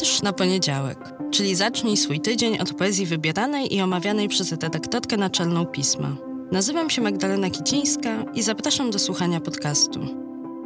Wiersz 0.00 0.22
na 0.22 0.32
poniedziałek, 0.32 0.98
czyli 1.30 1.54
zacznij 1.54 1.96
swój 1.96 2.20
tydzień 2.20 2.58
od 2.58 2.74
poezji 2.74 3.06
wybieranej 3.06 3.74
i 3.74 3.80
omawianej 3.80 4.28
przez 4.28 4.52
redaktorkę 4.52 5.16
naczelną 5.16 5.66
pisma. 5.66 6.16
Nazywam 6.52 6.90
się 6.90 7.02
Magdalena 7.02 7.50
Kicińska 7.50 8.24
i 8.34 8.42
zapraszam 8.42 8.90
do 8.90 8.98
słuchania 8.98 9.40
podcastu. 9.40 10.00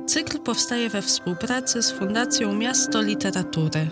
Cykl 0.06 0.38
powstaje 0.38 0.88
we 0.88 1.02
współpracy 1.02 1.82
z 1.82 1.92
Fundacją 1.92 2.54
Miasto 2.54 3.02
Literatury. 3.02 3.88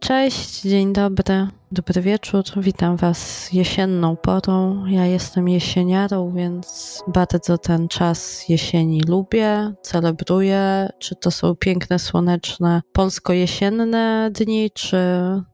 Cześć, 0.00 0.60
dzień 0.60 0.92
dobry. 0.92 1.57
Dobry 1.72 2.02
wieczór, 2.02 2.42
witam 2.56 2.96
Was 2.96 3.52
jesienną 3.52 4.16
porą. 4.16 4.86
Ja 4.86 5.06
jestem 5.06 5.48
jesieniarą, 5.48 6.32
więc 6.34 6.98
bardzo 7.06 7.58
ten 7.58 7.88
czas 7.88 8.48
jesieni 8.48 9.00
lubię, 9.08 9.74
celebruję. 9.82 10.88
Czy 10.98 11.16
to 11.16 11.30
są 11.30 11.54
piękne, 11.56 11.98
słoneczne, 11.98 12.82
polsko-jesienne 12.92 14.30
dni, 14.32 14.70
czy 14.70 14.96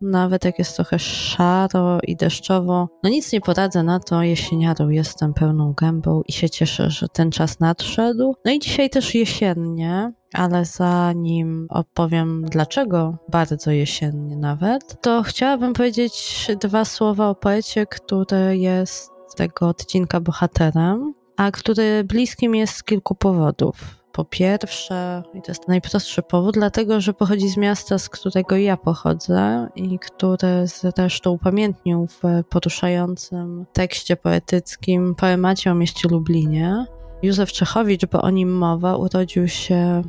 nawet 0.01 0.45
jak 0.45 0.59
jest 0.59 0.77
trochę 0.77 0.99
szaro 0.99 1.99
i 2.03 2.17
deszczowo. 2.17 2.89
No 3.03 3.11
nic 3.11 3.33
nie 3.33 3.41
poradzę 3.41 3.83
na 3.83 4.01
to, 4.01 4.23
jesieniarą 4.23 4.89
jestem 4.89 5.35
pełną 5.35 5.73
gębą 5.73 6.23
i 6.27 6.33
się 6.33 6.51
cieszę, 6.51 6.91
że 6.91 7.09
ten 7.09 7.31
czas 7.31 7.61
nadszedł. 7.61 8.35
No 8.45 8.53
i 8.53 8.59
dzisiaj 8.59 8.91
też 8.91 9.15
jesiennie, 9.15 10.13
ale 10.35 10.65
zanim 10.65 11.67
opowiem 11.71 12.45
dlaczego 12.45 13.17
bardzo 13.29 13.71
jesiennie 13.71 14.37
nawet, 14.37 15.03
to 15.03 15.23
chciałabym 15.23 15.73
powiedzieć 15.73 16.47
dwa 16.61 16.85
słowa 16.85 17.29
o 17.29 17.35
poecie, 17.35 17.87
który 17.87 18.59
jest 18.59 19.11
tego 19.37 19.69
odcinka 19.69 20.21
bohaterem, 20.21 21.15
a 21.37 21.51
który 21.51 22.05
bliskim 22.05 22.55
jest 22.55 22.75
z 22.75 22.83
kilku 22.83 23.15
powodów. 23.15 23.77
Po 24.13 24.25
pierwsze, 24.25 25.23
i 25.35 25.43
to 25.43 25.51
jest 25.51 25.69
najprostszy 25.69 26.23
powód, 26.23 26.55
dlatego 26.55 27.01
że 27.01 27.15
pochodzi 27.15 27.49
z 27.49 27.57
miasta, 27.57 27.99
z 27.99 28.09
którego 28.09 28.57
ja 28.57 28.77
pochodzę 28.77 29.69
i 29.75 29.99
który 29.99 30.67
zresztą 30.67 31.31
upamiętnił 31.31 32.07
w 32.07 32.23
poruszającym 32.49 33.67
tekście 33.73 34.17
poetyckim 34.17 35.15
poemacie 35.15 35.71
o 35.71 35.75
mieście 35.75 36.09
Lublinie. 36.09 36.87
Józef 37.23 37.53
Czechowicz, 37.53 38.07
bo 38.07 38.23
o 38.23 38.31
nim 38.31 38.57
mowa, 38.57 38.97
urodził 38.97 39.49
się 39.49 40.03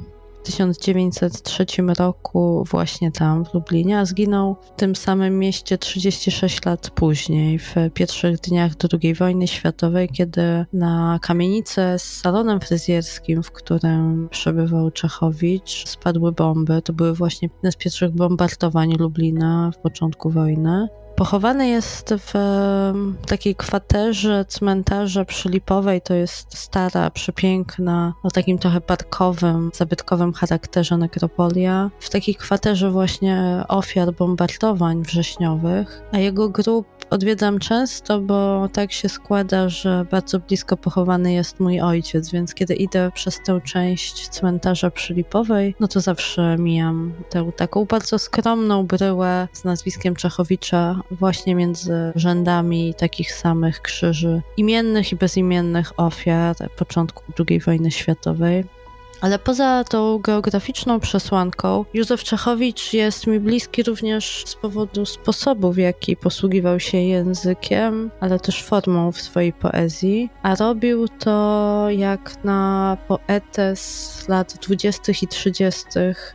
1903 0.45 1.65
roku 1.97 2.63
właśnie 2.71 3.11
tam 3.11 3.45
w 3.45 3.53
Lublinie, 3.53 3.99
a 3.99 4.05
zginął 4.05 4.55
w 4.61 4.79
tym 4.79 4.95
samym 4.95 5.39
mieście 5.39 5.77
36 5.77 6.65
lat 6.65 6.89
później, 6.89 7.59
w 7.59 7.75
pierwszych 7.93 8.39
dniach 8.39 8.71
II 9.01 9.13
wojny 9.13 9.47
światowej, 9.47 10.09
kiedy 10.09 10.65
na 10.73 11.19
kamienicę 11.21 11.99
z 11.99 12.03
salonem 12.03 12.59
fryzjerskim, 12.59 13.43
w 13.43 13.51
którym 13.51 14.29
przebywał 14.31 14.91
Czechowicz, 14.91 15.87
spadły 15.87 16.31
bomby. 16.31 16.81
To 16.81 16.93
były 16.93 17.13
właśnie 17.13 17.49
jedne 17.53 17.71
z 17.71 17.75
pierwszych 17.75 18.11
bombardowań 18.11 18.93
Lublina 18.99 19.71
w 19.71 19.77
początku 19.77 20.29
wojny. 20.29 20.87
Pochowany 21.15 21.67
jest 21.67 22.13
w 22.17 22.33
takiej 23.27 23.55
kwaterze 23.55 24.45
cmentarza 24.45 25.25
przylipowej. 25.25 26.01
To 26.01 26.13
jest 26.13 26.57
stara, 26.57 27.09
przepiękna, 27.09 28.13
o 28.23 28.31
takim 28.31 28.57
trochę 28.57 28.81
parkowym, 28.81 29.71
zabytkowym 29.73 30.33
charakterze 30.33 30.97
nekropolia. 30.97 31.91
W 31.99 32.09
takiej 32.09 32.35
kwaterze 32.35 32.91
właśnie 32.91 33.63
ofiar 33.67 34.13
bombardowań 34.13 35.03
wrześniowych, 35.03 36.01
a 36.11 36.17
jego 36.17 36.49
grób 36.49 36.87
odwiedzam 37.09 37.59
często, 37.59 38.19
bo 38.21 38.69
tak 38.73 38.91
się 38.91 39.09
składa, 39.09 39.69
że 39.69 40.05
bardzo 40.11 40.39
blisko 40.39 40.77
pochowany 40.77 41.33
jest 41.33 41.59
mój 41.59 41.81
ojciec, 41.81 42.31
więc 42.31 42.53
kiedy 42.53 42.73
idę 42.73 43.11
przez 43.13 43.39
tę 43.45 43.61
część 43.61 44.29
cmentarza 44.29 44.91
przylipowej, 44.91 45.75
no 45.79 45.87
to 45.87 46.01
zawsze 46.01 46.57
mijam 46.59 47.13
tę 47.29 47.51
taką 47.55 47.85
bardzo 47.85 48.19
skromną 48.19 48.85
bryłę 48.85 49.47
z 49.53 49.63
nazwiskiem 49.63 50.15
Czechowicza 50.15 51.01
właśnie 51.11 51.55
między 51.55 52.11
rzędami 52.15 52.93
takich 52.93 53.31
samych 53.31 53.81
krzyży 53.81 54.41
imiennych 54.57 55.11
i 55.11 55.15
bezimiennych 55.15 55.99
ofiar 55.99 56.55
początku 56.77 57.23
II 57.49 57.59
wojny 57.59 57.91
światowej. 57.91 58.63
Ale 59.21 59.39
poza 59.39 59.83
tą 59.83 60.19
geograficzną 60.19 60.99
przesłanką, 60.99 61.85
Józef 61.93 62.23
Czechowicz 62.23 62.93
jest 62.93 63.27
mi 63.27 63.39
bliski 63.39 63.83
również 63.83 64.43
z 64.45 64.55
powodu 64.55 65.05
sposobu, 65.05 65.71
w 65.71 65.77
jaki 65.77 66.17
posługiwał 66.17 66.79
się 66.79 66.97
językiem, 66.97 68.11
ale 68.19 68.39
też 68.39 68.63
formą 68.63 69.11
w 69.11 69.21
swojej 69.21 69.53
poezji, 69.53 70.29
a 70.43 70.55
robił 70.55 71.07
to 71.07 71.87
jak 71.89 72.43
na 72.43 72.97
poetę 73.07 73.75
z 73.75 74.25
lat 74.27 74.53
20. 74.61 75.11
i 75.21 75.27
30. 75.27 75.83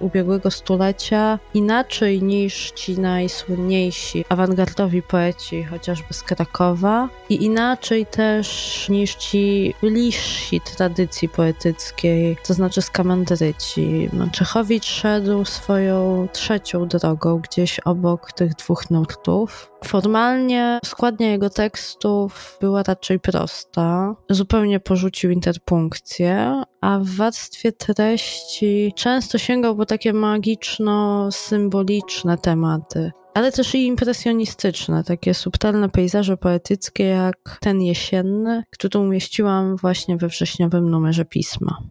ubiegłego 0.01 0.51
stulecia, 0.51 1.39
inaczej 1.55 2.23
niż 2.23 2.71
ci 2.71 2.99
najsłynniejsi 2.99 4.25
awangardowi 4.29 5.03
poeci, 5.03 5.65
chociażby 5.65 6.15
z 6.15 6.23
Krakowa, 6.23 7.09
i 7.29 7.45
inaczej 7.45 8.07
też 8.07 8.87
niż 8.89 9.15
ci 9.15 9.75
bliżsi 9.81 10.61
tradycji 10.77 11.29
poetyckiej, 11.29 12.37
to 12.47 12.55
znaczy 12.55 12.70
z 12.79 12.91
Kamandryci. 12.91 14.11
Czechowicz 14.33 14.87
szedł 14.87 15.45
swoją 15.45 16.29
trzecią 16.33 16.89
drogą 16.89 17.39
gdzieś 17.39 17.81
obok 17.81 18.33
tych 18.33 18.55
dwóch 18.55 18.91
nurtów. 18.91 19.73
Formalnie 19.85 20.79
składnia 20.85 21.31
jego 21.31 21.51
tekstów 21.51 22.59
była 22.61 22.83
raczej 22.83 23.21
prosta. 23.21 24.15
Zupełnie 24.31 24.81
porzucił 24.81 25.31
interpunkcję, 25.31 26.63
a 26.81 26.99
w 26.99 27.09
warstwie 27.09 27.73
treści 27.73 28.93
często 28.97 29.39
sięgał 29.39 29.77
po 29.77 29.87
takie 29.87 30.13
magiczno-symboliczne 30.13 32.39
tematy 32.39 33.13
ale 33.35 33.53
też 33.53 33.75
i 33.75 33.87
impresjonistyczne, 33.87 35.05
takie 35.05 35.35
subtelne 35.35 35.89
pejzaże 35.89 36.37
poetyckie, 36.37 37.05
jak 37.05 37.59
ten 37.61 37.83
jesienny, 37.83 38.63
który 38.71 38.99
umieściłam 38.99 39.77
właśnie 39.77 40.17
we 40.17 40.29
wrześniowym 40.29 40.91
numerze 40.91 41.25
pisma. 41.25 41.83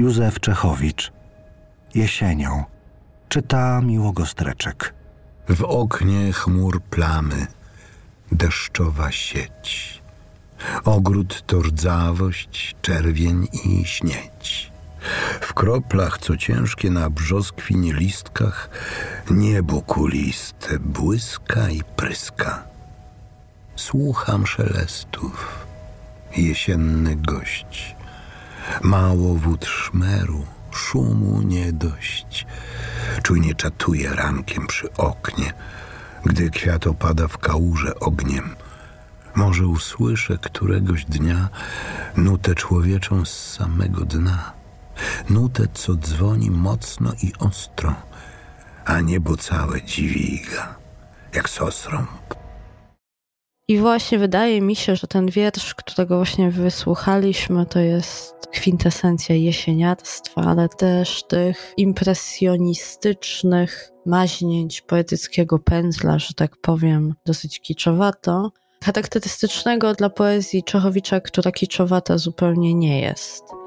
Józef 0.00 0.40
Czechowicz. 0.40 1.12
Jesienią. 1.94 2.64
Czyta 3.28 3.80
Miłogostreczek. 3.80 4.94
W 5.48 5.64
oknie 5.64 6.32
chmur 6.32 6.82
plamy, 6.82 7.46
deszczowa 8.32 9.12
sieć. 9.12 10.02
Ogród 10.84 11.46
to 11.46 11.62
rdzawość, 11.62 12.76
czerwień 12.82 13.48
i 13.64 13.84
śnieć. 13.84 14.72
W 15.40 15.54
kroplach, 15.54 16.18
co 16.18 16.36
ciężkie 16.36 16.90
na 16.90 17.10
brzoskwin 17.10 17.96
listkach, 17.96 18.70
niebo 19.30 19.82
kuliste 19.82 20.78
błyska 20.78 21.70
i 21.70 21.82
pryska. 21.96 22.62
Słucham 23.76 24.46
szelestów, 24.46 25.66
jesienny 26.36 27.16
gość 27.16 27.99
Mało 28.82 29.34
wód 29.34 29.66
szmeru, 29.66 30.46
szumu 30.70 31.42
nie 31.42 31.72
dość. 31.72 32.46
Czujnie 33.22 33.54
czatuje 33.54 34.14
rankiem 34.14 34.66
przy 34.66 34.92
oknie, 34.92 35.52
gdy 36.24 36.50
kwiat 36.50 36.86
opada 36.86 37.28
w 37.28 37.38
kałuże 37.38 38.00
ogniem. 38.00 38.56
Może 39.34 39.66
usłyszę 39.66 40.38
któregoś 40.38 41.04
dnia 41.04 41.48
nutę 42.16 42.54
człowieczą 42.54 43.24
z 43.24 43.52
samego 43.52 44.04
dna. 44.04 44.52
Nutę, 45.30 45.66
co 45.74 45.96
dzwoni 45.96 46.50
mocno 46.50 47.12
i 47.22 47.32
ostro, 47.38 47.94
a 48.84 49.00
niebo 49.00 49.36
całe 49.36 49.82
dziwiga, 49.82 50.74
jak 51.34 51.48
sostrąb. 51.48 52.39
I 53.70 53.78
właśnie 53.78 54.18
wydaje 54.18 54.60
mi 54.60 54.76
się, 54.76 54.96
że 54.96 55.06
ten 55.06 55.26
wiersz, 55.26 55.74
którego 55.74 56.16
właśnie 56.16 56.50
wysłuchaliśmy, 56.50 57.66
to 57.66 57.78
jest 57.78 58.34
kwintesencja 58.52 59.34
jesieniarstwa, 59.34 60.42
ale 60.42 60.68
też 60.68 61.22
tych 61.28 61.74
impresjonistycznych 61.76 63.90
maźnięć 64.06 64.80
poetyckiego 64.80 65.58
pędzla, 65.58 66.18
że 66.18 66.34
tak 66.34 66.56
powiem, 66.56 67.14
dosyć 67.26 67.60
kiczowato, 67.60 68.52
charakterystycznego 68.84 69.94
dla 69.94 70.10
poezji 70.10 70.62
Czechowicza, 70.62 71.20
która 71.20 71.52
kiczowata 71.52 72.18
zupełnie 72.18 72.74
nie 72.74 73.00
jest. 73.00 73.59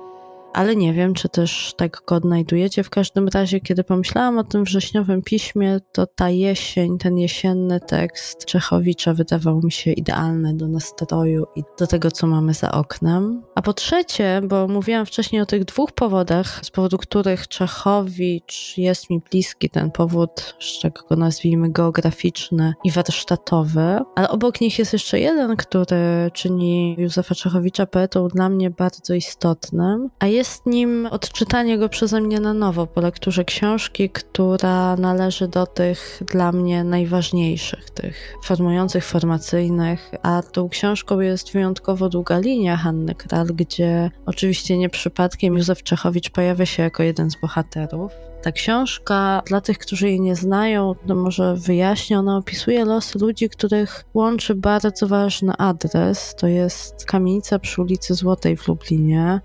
Ale 0.54 0.76
nie 0.76 0.94
wiem, 0.94 1.14
czy 1.14 1.30
też 1.30 1.74
tak 1.78 2.02
go 2.08 2.16
odnajdujecie. 2.16 2.84
W 2.84 2.90
każdym 2.90 3.28
razie, 3.28 3.60
kiedy 3.60 3.84
pomyślałam 3.84 4.38
o 4.38 4.44
tym 4.44 4.64
wrześniowym 4.64 5.22
piśmie, 5.22 5.80
to 5.92 6.08
ta 6.08 6.30
jesień, 6.30 6.98
ten 6.98 7.18
jesienny 7.18 7.80
tekst 7.80 8.46
Czechowicza 8.46 9.14
wydawał 9.14 9.62
mi 9.64 9.72
się 9.72 9.92
idealny 9.92 10.54
do 10.54 10.68
nastroju 10.68 11.46
i 11.56 11.64
do 11.80 11.88
tego, 11.88 12.12
co 12.12 12.28
mamy 12.28 12.54
za 12.54 12.72
oknem. 12.72 13.44
A 13.56 13.62
po 13.62 13.74
trzecie, 13.74 14.42
bo 14.44 14.68
mówiłam 14.68 15.06
wcześniej 15.06 15.42
o 15.42 15.46
tych 15.46 15.66
dwóch 15.66 15.92
powodach, 15.92 16.60
z 16.66 16.72
powodu 16.72 16.98
których 16.98 17.48
Czechowicz 17.48 18.74
jest 18.78 19.10
mi 19.10 19.22
bliski, 19.32 19.70
ten 19.70 19.92
powód, 19.92 20.56
że 20.60 20.82
tak 20.82 21.04
go 21.10 21.16
nazwijmy, 21.16 21.72
geograficzny 21.72 22.74
i 22.84 22.92
warsztatowy, 22.92 24.00
ale 24.16 24.30
obok 24.30 24.62
nich 24.62 24.80
jest 24.80 24.94
jeszcze 24.94 25.20
jeden, 25.20 25.56
który 25.56 26.32
czyni 26.34 26.96
Józefa 26.98 27.36
Czechowicza 27.36 27.86
poetą 27.86 28.28
dla 28.28 28.50
mnie 28.50 28.70
bardzo 28.70 29.14
istotnym, 29.14 30.10
a 30.20 30.28
jest 30.28 30.43
nim 30.66 31.06
odczytanie 31.06 31.78
go 31.78 31.90
przeze 31.90 32.22
mnie 32.22 32.40
na 32.40 32.54
nowo 32.54 32.88
po 32.88 33.01
lekturze 33.01 33.45
książki, 33.45 34.10
która 34.10 34.95
należy 34.95 35.48
do 35.48 35.66
tych 35.66 36.22
dla 36.31 36.51
mnie 36.51 36.84
najważniejszych, 36.84 37.90
tych 37.90 38.38
formujących, 38.44 39.06
formacyjnych, 39.06 40.12
a 40.22 40.42
tą 40.51 40.69
książką 40.69 41.19
jest 41.19 41.54
wyjątkowo 41.54 42.10
długa 42.10 42.40
linia 42.40 42.78
Hanny 42.78 43.16
Kral, 43.16 43.48
gdzie 43.48 44.12
oczywiście 44.25 44.78
nie 44.78 44.90
przypadkiem 44.90 45.57
Józef 45.57 45.84
Czechowicz 45.84 46.30
pojawia 46.30 46.66
się 46.66 46.84
jako 46.84 47.04
jeden 47.04 47.31
z 47.31 47.36
bohaterów. 47.36 48.12
Ta 48.44 48.51
książka, 48.51 49.42
dla 49.46 49.62
tych, 49.62 49.78
którzy 49.78 50.10
jej 50.10 50.22
nie 50.22 50.36
znają, 50.36 50.96
to 51.07 51.16
może 51.16 51.56
wyjaśnię, 51.56 52.19
ona 52.19 52.38
opisuje 52.38 52.86
losy 52.86 53.19
ludzi, 53.19 53.50
których 53.50 54.06
łączy 54.13 54.56
bardzo 54.56 55.07
ważny 55.07 55.54
adres. 55.57 56.36
To 56.36 56.48
jest 56.48 57.06
kamienica 57.06 57.60
przy 57.60 57.81
ulicy 57.81 58.13
Złotej 58.13 58.57
w 58.57 58.68
Lublinie. 58.68 59.42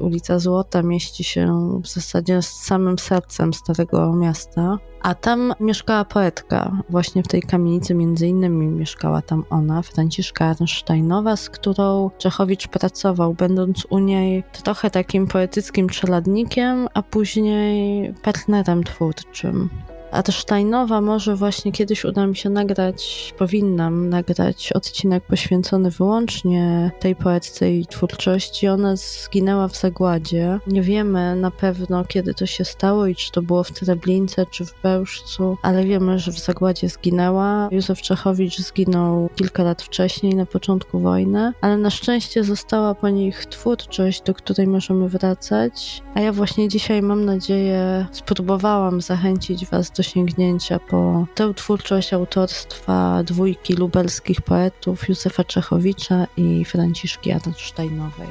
Ulica 0.00 0.38
Złota 0.38 0.82
mieści 0.82 1.24
się 1.24 1.70
w 1.84 1.88
zasadzie 1.88 2.42
z 2.42 2.48
samym 2.48 2.98
sercem 2.98 3.54
Starego 3.54 4.12
Miasta. 4.12 4.78
A 5.02 5.14
tam 5.14 5.54
mieszkała 5.60 6.04
poetka, 6.04 6.82
właśnie 6.90 7.22
w 7.22 7.28
tej 7.28 7.42
kamienicy 7.42 7.94
między 7.94 8.26
innymi 8.26 8.66
mieszkała 8.66 9.22
tam 9.22 9.44
ona, 9.50 9.82
Franciszka 9.82 10.46
Arnsteinowa, 10.46 11.36
z 11.36 11.50
którą 11.50 12.10
Czechowicz 12.18 12.68
pracował, 12.68 13.34
będąc 13.34 13.86
u 13.90 13.98
niej 13.98 14.44
trochę 14.64 14.90
takim 14.90 15.26
poetyckim 15.26 15.88
czeladnikiem, 15.88 16.88
a 16.94 17.02
później 17.02 18.14
partnerem 18.22 18.84
twórczym. 18.84 19.70
A 20.10 20.22
Tajnowa 20.22 21.00
może 21.00 21.36
właśnie 21.36 21.72
kiedyś 21.72 22.04
uda 22.04 22.26
mi 22.26 22.36
się 22.36 22.50
nagrać, 22.50 23.34
powinnam 23.38 24.08
nagrać 24.08 24.72
odcinek 24.72 25.24
poświęcony 25.24 25.90
wyłącznie 25.90 26.90
tej 27.00 27.16
poetce 27.16 27.72
i 27.72 27.86
twórczości. 27.86 28.68
Ona 28.68 28.96
zginęła 28.96 29.68
w 29.68 29.76
zagładzie. 29.76 30.58
Nie 30.66 30.82
wiemy 30.82 31.36
na 31.36 31.50
pewno, 31.50 32.04
kiedy 32.04 32.34
to 32.34 32.46
się 32.46 32.64
stało 32.64 33.06
i 33.06 33.14
czy 33.14 33.32
to 33.32 33.42
było 33.42 33.64
w 33.64 33.70
Treblince, 33.72 34.46
czy 34.46 34.64
w 34.64 34.74
Bełżcu, 34.82 35.56
ale 35.62 35.84
wiemy, 35.84 36.18
że 36.18 36.32
w 36.32 36.38
zagładzie 36.38 36.88
zginęła. 36.88 37.68
Józef 37.70 38.02
Czechowicz 38.02 38.58
zginął 38.58 39.28
kilka 39.36 39.62
lat 39.62 39.82
wcześniej, 39.82 40.34
na 40.34 40.46
początku 40.46 41.00
wojny, 41.00 41.52
ale 41.60 41.76
na 41.76 41.90
szczęście 41.90 42.44
została 42.44 42.94
po 42.94 43.08
nich 43.08 43.46
twórczość, 43.46 44.22
do 44.22 44.34
której 44.34 44.66
możemy 44.66 45.08
wracać. 45.08 46.02
A 46.14 46.20
ja 46.20 46.32
właśnie 46.32 46.68
dzisiaj 46.68 47.02
mam 47.02 47.24
nadzieję, 47.24 48.06
spróbowałam 48.12 49.00
zachęcić 49.00 49.66
Was 49.66 49.90
do 49.98 50.02
sięgnięcia 50.02 50.78
po 50.78 51.26
tę 51.34 51.54
twórczość 51.54 52.12
autorstwa 52.12 53.22
dwójki 53.24 53.74
lubelskich 53.74 54.40
poetów 54.40 55.08
Józefa 55.08 55.44
Czechowicza 55.44 56.26
i 56.36 56.64
Franciszki 56.64 57.32
Adensteinowej 57.32 58.28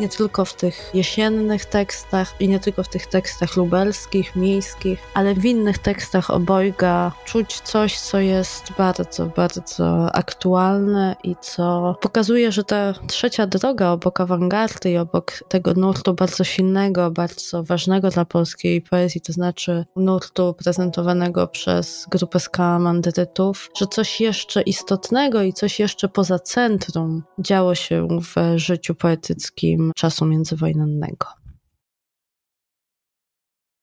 nie 0.00 0.08
tylko 0.08 0.44
w 0.44 0.54
tych 0.54 0.90
jesiennych 0.94 1.64
tekstach 1.64 2.34
i 2.40 2.48
nie 2.48 2.60
tylko 2.60 2.82
w 2.82 2.88
tych 2.88 3.06
tekstach 3.06 3.56
lubelskich, 3.56 4.36
miejskich, 4.36 4.98
ale 5.14 5.34
w 5.34 5.44
innych 5.44 5.78
tekstach 5.78 6.30
obojga 6.30 7.12
czuć 7.24 7.60
coś, 7.60 7.98
co 7.98 8.20
jest 8.20 8.72
bardzo, 8.78 9.26
bardzo 9.26 10.14
aktualne 10.14 11.16
i 11.24 11.36
co 11.40 11.96
pokazuje, 12.00 12.52
że 12.52 12.64
ta 12.64 12.92
trzecia 13.06 13.46
droga 13.46 13.90
obok 13.90 14.20
awangardy 14.20 14.90
i 14.90 14.98
obok 14.98 15.32
tego 15.48 15.74
nurtu 15.74 16.14
bardzo 16.14 16.44
silnego, 16.44 17.10
bardzo 17.10 17.62
ważnego 17.62 18.10
dla 18.10 18.24
polskiej 18.24 18.82
poezji, 18.82 19.20
to 19.20 19.32
znaczy 19.32 19.84
nurtu 19.96 20.54
prezentowanego 20.54 21.46
przez 21.46 22.06
grupę 22.10 22.40
skalamandyrytów, 22.40 23.70
że 23.76 23.86
coś 23.86 24.20
jeszcze 24.20 24.62
istotnego 24.62 25.42
i 25.42 25.52
coś 25.52 25.80
jeszcze 25.80 26.08
poza 26.08 26.38
centrum 26.38 27.22
działo 27.38 27.74
się 27.74 28.08
w 28.20 28.58
życiu 28.58 28.94
poetyckim 28.94 29.87
czasu 29.96 30.26
międzywojennego. 30.26 31.26